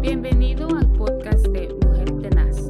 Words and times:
Bienvenido 0.00 0.66
al 0.74 0.90
podcast 0.94 1.46
de 1.48 1.68
Mujer 1.84 2.10
Tenaz. 2.22 2.66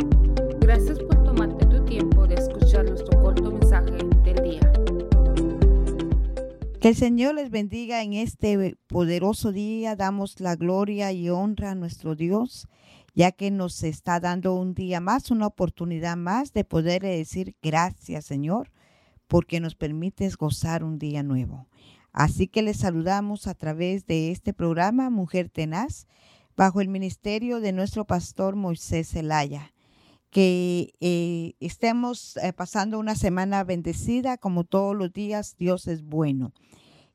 Gracias 0.58 0.98
por 0.98 1.22
tomarte 1.22 1.64
tu 1.66 1.84
tiempo 1.84 2.26
de 2.26 2.34
escuchar 2.34 2.84
nuestro 2.86 3.22
corto 3.22 3.52
mensaje 3.52 3.98
del 4.24 4.42
día. 4.42 4.72
Que 6.80 6.88
el 6.88 6.96
Señor 6.96 7.36
les 7.36 7.50
bendiga 7.50 8.02
en 8.02 8.14
este 8.14 8.76
poderoso 8.88 9.52
día. 9.52 9.94
Damos 9.94 10.40
la 10.40 10.56
gloria 10.56 11.12
y 11.12 11.30
honra 11.30 11.70
a 11.70 11.74
nuestro 11.76 12.16
Dios, 12.16 12.66
ya 13.14 13.30
que 13.30 13.52
nos 13.52 13.84
está 13.84 14.18
dando 14.18 14.56
un 14.56 14.74
día 14.74 14.98
más, 14.98 15.30
una 15.30 15.46
oportunidad 15.46 16.16
más 16.16 16.52
de 16.52 16.64
poder 16.64 17.02
decir 17.02 17.54
gracias, 17.62 18.24
Señor, 18.24 18.72
porque 19.28 19.60
nos 19.60 19.76
permites 19.76 20.36
gozar 20.36 20.82
un 20.82 20.98
día 20.98 21.22
nuevo. 21.22 21.68
Así 22.12 22.48
que 22.48 22.62
les 22.62 22.78
saludamos 22.78 23.46
a 23.46 23.54
través 23.54 24.04
de 24.06 24.32
este 24.32 24.52
programa 24.52 25.10
Mujer 25.10 25.48
Tenaz 25.48 26.08
bajo 26.60 26.82
el 26.82 26.88
ministerio 26.88 27.58
de 27.62 27.72
nuestro 27.72 28.04
pastor 28.04 28.54
Moisés 28.54 29.08
Zelaya. 29.08 29.72
Que 30.28 30.92
eh, 31.00 31.54
estemos 31.58 32.36
eh, 32.36 32.52
pasando 32.52 32.98
una 32.98 33.14
semana 33.14 33.64
bendecida, 33.64 34.36
como 34.36 34.64
todos 34.64 34.94
los 34.94 35.10
días, 35.10 35.56
Dios 35.56 35.86
es 35.86 36.02
bueno. 36.02 36.52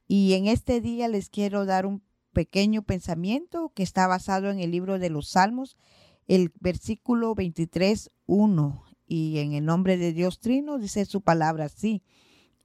Y 0.08 0.34
en 0.34 0.48
este 0.48 0.82
día 0.82 1.08
les 1.10 1.30
quiero 1.30 1.68
dar 1.68 1.86
un 1.86 2.02
pequeño 2.34 2.82
pensamiento 2.82 3.72
que 3.76 3.84
está 3.84 4.08
basado 4.08 4.50
en 4.50 4.60
el 4.60 4.72
libro 4.72 4.98
de 4.98 5.12
los 5.12 5.28
Salmos, 5.28 5.78
el 6.28 6.52
versículo 6.60 7.36
23, 7.36 8.10
1. 8.26 8.84
Y 9.06 9.38
en 9.38 9.54
el 9.54 9.64
nombre 9.64 9.98
de 9.98 10.12
Dios 10.12 10.40
Trino 10.40 10.80
dice 10.80 11.06
su 11.06 11.22
palabra 11.22 11.66
así. 11.66 12.02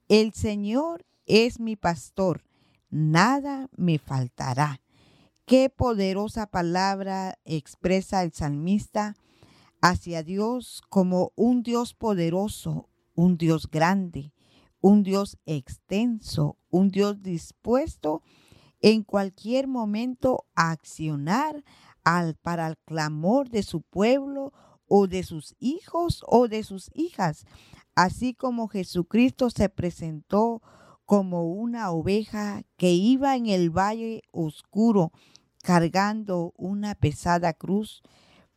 El 0.09 0.33
Señor 0.33 1.05
es 1.27 1.61
mi 1.61 1.77
pastor, 1.77 2.43
nada 2.89 3.69
me 3.77 3.99
faltará. 3.99 4.81
Qué 5.51 5.69
poderosa 5.69 6.47
palabra 6.47 7.37
expresa 7.45 8.23
el 8.23 8.33
salmista 8.33 9.17
hacia 9.81 10.23
Dios 10.23 10.81
como 10.89 11.33
un 11.35 11.65
Dios 11.65 11.93
poderoso, 11.93 12.89
un 13.17 13.37
Dios 13.37 13.69
grande, 13.69 14.33
un 14.81 15.03
Dios 15.03 15.39
extenso, 15.47 16.57
un 16.71 16.91
Dios 16.91 17.21
dispuesto 17.21 18.23
en 18.81 19.03
cualquier 19.03 19.67
momento 19.67 20.47
a 20.55 20.71
accionar 20.71 21.65
al, 22.05 22.37
para 22.37 22.69
el 22.69 22.79
clamor 22.85 23.51
de 23.51 23.65
su 23.65 23.83
pueblo 23.83 24.53
o 24.87 25.09
de 25.09 25.25
sus 25.25 25.57
hijos 25.59 26.23
o 26.29 26.47
de 26.47 26.63
sus 26.63 26.93
hijas, 26.95 27.45
así 27.97 28.35
como 28.35 28.69
Jesucristo 28.69 29.51
se 29.51 29.69
presentó 29.69 30.63
como 31.07 31.51
una 31.51 31.91
oveja 31.91 32.63
que 32.77 32.93
iba 32.93 33.35
en 33.35 33.47
el 33.47 33.77
valle 33.77 34.23
oscuro 34.31 35.11
cargando 35.63 36.53
una 36.57 36.95
pesada 36.95 37.53
cruz, 37.53 38.03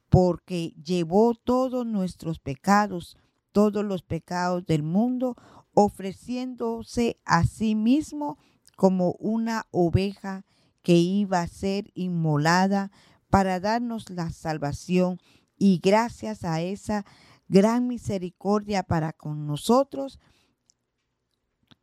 porque 0.10 0.74
llevó 0.84 1.34
todos 1.36 1.86
nuestros 1.86 2.40
pecados, 2.40 3.18
todos 3.52 3.84
los 3.84 4.04
pecados 4.04 4.66
del 4.66 4.84
mundo, 4.84 5.36
ofreciéndose 5.74 7.20
a 7.26 7.46
sí 7.46 7.76
mismo 7.76 8.38
como 8.76 9.14
una 9.14 9.66
oveja 9.72 10.46
que 10.82 10.96
iba 10.96 11.42
a 11.42 11.48
ser 11.48 11.92
inmolada 11.96 12.92
para 13.30 13.60
darnos 13.60 14.10
la 14.10 14.30
salvación. 14.30 15.20
Y 15.58 15.80
gracias 15.82 16.44
a 16.44 16.62
esa 16.62 17.06
gran 17.48 17.88
misericordia 17.88 18.84
para 18.84 19.14
con 19.14 19.48
nosotros, 19.48 20.20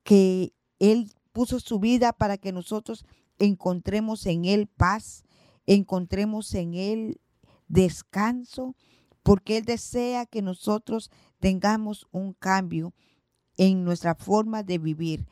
que 0.03 0.53
Él 0.79 1.13
puso 1.33 1.61
su 1.61 1.79
vida 1.79 2.13
para 2.13 2.39
que 2.39 2.53
nosotros 2.53 3.05
encontremos 3.41 4.27
en 4.27 4.45
Él 4.45 4.69
paz, 4.69 5.25
encontremos 5.67 6.55
en 6.55 6.75
Él 6.75 7.21
descanso, 7.67 8.77
porque 9.25 9.57
Él 9.57 9.65
desea 9.65 10.27
que 10.27 10.43
nosotros 10.43 11.11
tengamos 11.41 12.07
un 12.13 12.35
cambio 12.35 12.95
en 13.57 13.85
nuestra 13.85 14.15
forma 14.15 14.63
de 14.63 14.79
vivir. 14.79 15.27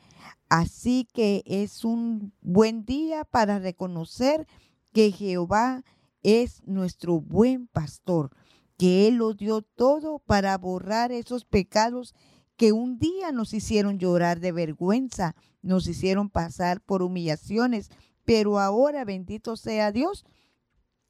Así 0.49 1.07
que 1.13 1.43
es 1.45 1.85
un 1.85 2.33
buen 2.41 2.83
día 2.83 3.23
para 3.23 3.59
reconocer 3.59 4.47
que 4.91 5.11
Jehová 5.11 5.83
es 6.21 6.61
nuestro 6.65 7.21
buen 7.21 7.67
pastor, 7.67 8.31
que 8.77 9.07
Él 9.07 9.15
lo 9.15 9.33
dio 9.33 9.61
todo 9.61 10.19
para 10.19 10.57
borrar 10.57 11.11
esos 11.11 11.45
pecados 11.45 12.13
que 12.59 12.73
un 12.73 12.99
día 12.99 13.31
nos 13.31 13.53
hicieron 13.53 13.99
llorar 13.99 14.41
de 14.41 14.51
vergüenza, 14.51 15.33
nos 15.61 15.87
hicieron 15.87 16.29
pasar 16.29 16.81
por 16.81 17.01
humillaciones, 17.01 17.89
pero 18.25 18.59
ahora 18.59 19.05
bendito 19.05 19.55
sea 19.55 19.93
Dios, 19.93 20.25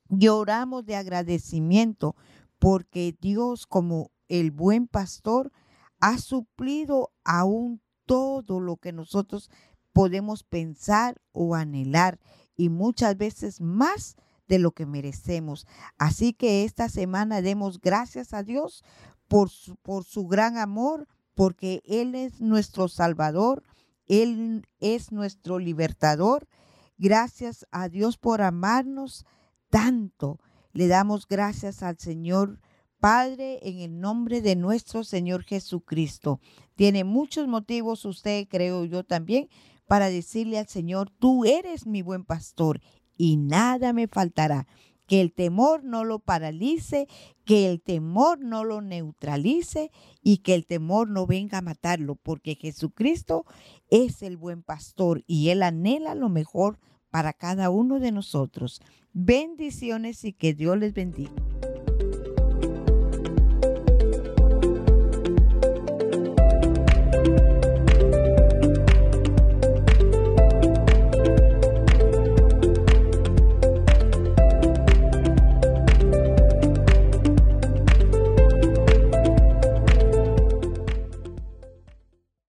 lloramos 0.09 0.85
de 0.85 0.95
agradecimiento 0.95 2.15
porque 2.59 3.17
Dios 3.19 3.65
como 3.65 4.11
el 4.27 4.51
buen 4.51 4.87
pastor 4.87 5.51
ha 5.99 6.19
suplido 6.19 7.09
aún 7.23 7.81
todo 8.05 8.59
lo 8.59 8.77
que 8.77 8.93
nosotros 8.93 9.49
podemos 9.91 10.43
pensar 10.43 11.19
o 11.31 11.55
anhelar 11.55 12.19
y 12.55 12.69
muchas 12.69 13.17
veces 13.17 13.59
más 13.59 14.17
de 14.47 14.59
lo 14.59 14.73
que 14.73 14.85
merecemos. 14.85 15.65
Así 15.97 16.31
que 16.33 16.63
esta 16.63 16.89
semana 16.89 17.41
demos 17.41 17.81
gracias 17.81 18.35
a 18.35 18.43
Dios 18.43 18.83
por 19.27 19.49
su, 19.49 19.77
por 19.77 20.03
su 20.03 20.27
gran 20.27 20.55
amor, 20.55 21.07
porque 21.39 21.81
Él 21.85 22.15
es 22.15 22.41
nuestro 22.41 22.89
Salvador, 22.89 23.63
Él 24.07 24.67
es 24.81 25.13
nuestro 25.13 25.57
libertador. 25.57 26.49
Gracias 26.97 27.65
a 27.71 27.87
Dios 27.87 28.17
por 28.17 28.41
amarnos 28.41 29.25
tanto. 29.69 30.41
Le 30.73 30.87
damos 30.89 31.29
gracias 31.29 31.81
al 31.81 31.97
Señor 31.97 32.59
Padre 32.99 33.59
en 33.61 33.79
el 33.79 34.01
nombre 34.01 34.41
de 34.41 34.57
nuestro 34.57 35.05
Señor 35.05 35.45
Jesucristo. 35.45 36.41
Tiene 36.75 37.05
muchos 37.05 37.47
motivos 37.47 38.03
usted, 38.03 38.45
creo 38.49 38.83
yo 38.83 39.05
también, 39.05 39.47
para 39.87 40.09
decirle 40.09 40.59
al 40.59 40.67
Señor, 40.67 41.09
tú 41.09 41.45
eres 41.45 41.87
mi 41.87 42.01
buen 42.01 42.25
pastor 42.25 42.81
y 43.15 43.37
nada 43.37 43.93
me 43.93 44.09
faltará. 44.09 44.67
Que 45.09 45.19
el 45.19 45.33
temor 45.33 45.83
no 45.83 46.05
lo 46.05 46.19
paralice, 46.19 47.07
que 47.43 47.69
el 47.69 47.81
temor 47.81 48.39
no 48.39 48.63
lo 48.63 48.79
neutralice 48.79 49.91
y 50.23 50.37
que 50.37 50.53
el 50.53 50.65
temor 50.65 51.09
no 51.09 51.25
venga 51.25 51.57
a 51.57 51.61
matarlo, 51.61 52.15
porque 52.15 52.55
Jesucristo 52.55 53.45
es 53.89 54.21
el 54.21 54.37
buen 54.37 54.63
pastor 54.63 55.23
y 55.27 55.49
él 55.49 55.63
anhela 55.63 56.15
lo 56.15 56.29
mejor 56.29 56.79
para 57.09 57.33
cada 57.33 57.69
uno 57.71 57.99
de 57.99 58.11
nosotros. 58.11 58.81
Bendiciones 59.11 60.23
y 60.23 60.31
que 60.31 60.53
Dios 60.53 60.77
les 60.77 60.93
bendiga. 60.93 61.48